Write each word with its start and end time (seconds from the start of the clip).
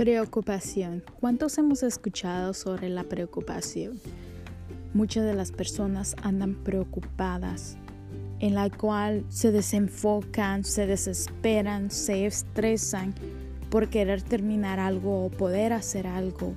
Preocupación. 0.00 1.04
¿Cuántos 1.20 1.58
hemos 1.58 1.82
escuchado 1.82 2.54
sobre 2.54 2.88
la 2.88 3.04
preocupación? 3.04 4.00
Muchas 4.94 5.26
de 5.26 5.34
las 5.34 5.52
personas 5.52 6.16
andan 6.22 6.54
preocupadas, 6.54 7.76
en 8.38 8.54
la 8.54 8.70
cual 8.70 9.26
se 9.28 9.52
desenfocan, 9.52 10.64
se 10.64 10.86
desesperan, 10.86 11.90
se 11.90 12.24
estresan 12.24 13.12
por 13.68 13.88
querer 13.90 14.22
terminar 14.22 14.80
algo 14.80 15.26
o 15.26 15.28
poder 15.28 15.74
hacer 15.74 16.06
algo. 16.06 16.54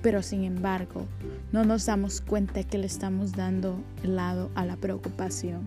Pero 0.00 0.22
sin 0.22 0.44
embargo, 0.44 1.04
no 1.52 1.64
nos 1.64 1.84
damos 1.84 2.22
cuenta 2.22 2.62
que 2.64 2.78
le 2.78 2.86
estamos 2.86 3.32
dando 3.32 3.76
el 4.02 4.16
lado 4.16 4.50
a 4.54 4.64
la 4.64 4.76
preocupación. 4.76 5.66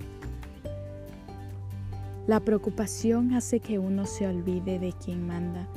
La 2.25 2.39
preocupación 2.39 3.35
hace 3.35 3.59
que 3.59 3.77
uno 3.77 4.07
se 4.07 4.25
olvide 4.25 4.79
de 4.79 4.93
quien 4.93 5.27
manda 5.27 5.67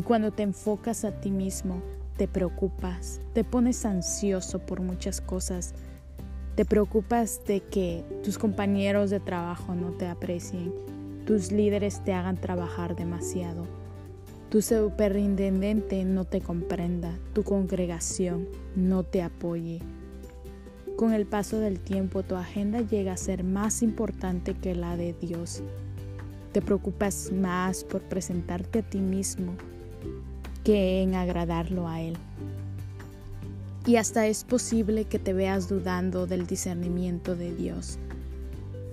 y 0.00 0.02
cuando 0.02 0.30
te 0.30 0.42
enfocas 0.42 1.04
a 1.04 1.20
ti 1.20 1.30
mismo, 1.30 1.82
te 2.16 2.26
preocupas, 2.26 3.20
te 3.34 3.44
pones 3.44 3.84
ansioso 3.84 4.58
por 4.58 4.80
muchas 4.80 5.20
cosas, 5.20 5.74
te 6.54 6.64
preocupas 6.64 7.42
de 7.46 7.60
que 7.60 8.02
tus 8.24 8.38
compañeros 8.38 9.10
de 9.10 9.20
trabajo 9.20 9.74
no 9.74 9.90
te 9.90 10.06
aprecien, 10.06 10.72
tus 11.26 11.52
líderes 11.52 12.02
te 12.02 12.14
hagan 12.14 12.38
trabajar 12.38 12.96
demasiado, 12.96 13.66
tu 14.48 14.62
superintendente 14.62 16.02
no 16.06 16.24
te 16.24 16.40
comprenda, 16.40 17.12
tu 17.34 17.44
congregación 17.44 18.48
no 18.74 19.02
te 19.02 19.20
apoye. 19.20 19.80
Con 20.96 21.12
el 21.12 21.26
paso 21.26 21.58
del 21.58 21.78
tiempo 21.78 22.22
tu 22.22 22.36
agenda 22.36 22.80
llega 22.80 23.12
a 23.12 23.18
ser 23.18 23.44
más 23.44 23.82
importante 23.82 24.54
que 24.54 24.74
la 24.74 24.96
de 24.96 25.12
Dios. 25.12 25.62
Te 26.52 26.62
preocupas 26.62 27.30
más 27.32 27.84
por 27.84 28.00
presentarte 28.00 28.78
a 28.78 28.82
ti 28.82 29.00
mismo 29.00 29.52
que 30.64 31.02
en 31.02 31.14
agradarlo 31.14 31.88
a 31.88 32.00
Él. 32.00 32.16
Y 33.86 33.96
hasta 33.96 34.26
es 34.26 34.44
posible 34.44 35.04
que 35.04 35.18
te 35.18 35.32
veas 35.32 35.68
dudando 35.68 36.26
del 36.26 36.46
discernimiento 36.46 37.34
de 37.34 37.54
Dios. 37.54 37.98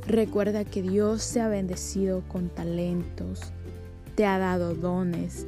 Recuerda 0.08 0.64
que 0.64 0.82
Dios 0.82 1.34
te 1.34 1.42
ha 1.42 1.50
bendecido 1.50 2.24
con 2.30 2.48
talentos, 2.50 3.52
te 4.16 4.26
ha 4.26 4.38
dado 4.38 4.74
dones, 4.74 5.46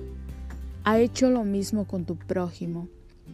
ha 0.84 1.00
hecho 1.00 1.30
lo 1.30 1.46
mismo 1.46 1.88
con 1.88 2.06
tu 2.06 2.18
prójimo. 2.18 2.90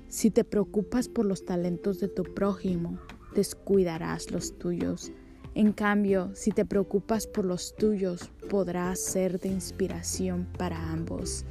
Si 0.07 0.29
te 0.29 0.43
preocupas 0.43 1.09
por 1.09 1.25
los 1.25 1.45
talentos 1.45 1.99
de 1.99 2.07
tu 2.07 2.23
prójimo, 2.23 2.99
descuidarás 3.33 4.29
los 4.29 4.57
tuyos. 4.57 5.11
En 5.55 5.71
cambio, 5.71 6.31
si 6.35 6.51
te 6.51 6.65
preocupas 6.65 7.27
por 7.27 7.45
los 7.45 7.75
tuyos, 7.75 8.29
podrás 8.49 8.99
ser 8.99 9.39
de 9.39 9.49
inspiración 9.49 10.47
para 10.57 10.91
ambos. 10.91 11.45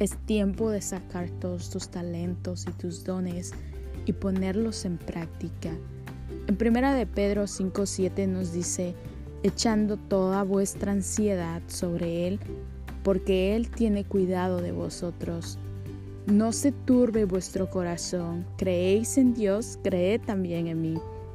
Es 0.00 0.16
tiempo 0.16 0.70
de 0.70 0.80
sacar 0.80 1.28
todos 1.28 1.68
tus 1.68 1.90
talentos 1.90 2.66
y 2.66 2.72
tus 2.72 3.04
dones 3.04 3.52
y 4.06 4.14
ponerlos 4.14 4.86
en 4.86 4.96
práctica. 4.96 5.72
En 6.46 6.56
primera 6.56 6.94
de 6.94 7.04
Pedro 7.04 7.46
5:7 7.46 8.26
nos 8.26 8.54
dice, 8.54 8.94
echando 9.42 9.98
toda 9.98 10.42
vuestra 10.42 10.92
ansiedad 10.92 11.60
sobre 11.66 12.26
él, 12.26 12.40
porque 13.04 13.54
él 13.54 13.68
tiene 13.68 14.04
cuidado 14.04 14.62
de 14.62 14.72
vosotros. 14.72 15.58
No 16.24 16.52
se 16.52 16.72
turbe 16.72 17.26
vuestro 17.26 17.68
corazón, 17.68 18.46
creéis 18.56 19.18
en 19.18 19.34
Dios, 19.34 19.78
creed 19.84 20.22
también 20.24 20.68
en 20.68 20.80
mí. 20.80 20.94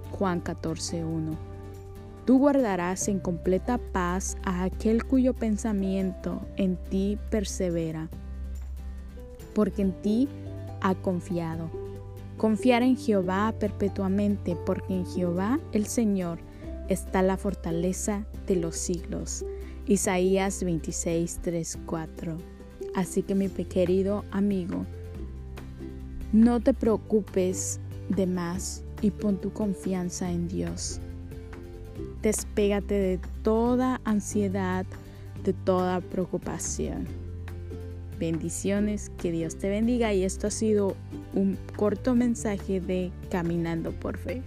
Juan 0.09 0.41
14:1. 0.41 1.37
Tú 2.25 2.39
guardarás 2.39 3.09
en 3.09 3.19
completa 3.19 3.77
paz 3.77 4.37
a 4.41 4.63
aquel 4.63 5.05
cuyo 5.05 5.35
pensamiento 5.35 6.41
en 6.57 6.77
ti 6.89 7.19
persevera 7.29 8.09
porque 9.55 9.81
en 9.81 9.93
ti 10.03 10.29
ha 10.81 10.93
confiado. 10.93 11.71
Confiar 12.37 12.83
en 12.83 12.97
Jehová 12.97 13.55
perpetuamente, 13.57 14.55
porque 14.65 14.93
en 14.93 15.05
Jehová 15.07 15.59
el 15.71 15.87
Señor 15.87 16.37
está 16.89 17.23
la 17.23 17.37
fortaleza 17.37 18.25
de 18.45 18.57
los 18.57 18.75
siglos. 18.75 19.43
Isaías 19.87 20.63
26, 20.63 21.39
3, 21.41 21.79
4. 21.85 22.37
Así 22.93 23.23
que 23.23 23.33
mi 23.33 23.49
querido 23.49 24.25
amigo, 24.31 24.85
no 26.33 26.59
te 26.59 26.73
preocupes 26.73 27.79
de 28.09 28.27
más 28.27 28.83
y 29.01 29.11
pon 29.11 29.37
tu 29.37 29.51
confianza 29.53 30.29
en 30.29 30.47
Dios. 30.47 30.99
Despégate 32.21 32.95
de 32.95 33.19
toda 33.43 34.01
ansiedad, 34.03 34.85
de 35.43 35.53
toda 35.53 36.01
preocupación. 36.01 37.24
Bendiciones, 38.19 39.11
que 39.21 39.31
Dios 39.31 39.57
te 39.57 39.69
bendiga 39.69 40.13
y 40.13 40.23
esto 40.23 40.47
ha 40.47 40.51
sido 40.51 40.95
un 41.33 41.57
corto 41.75 42.15
mensaje 42.15 42.79
de 42.79 43.11
Caminando 43.29 43.91
por 43.91 44.17
Fe. 44.17 44.41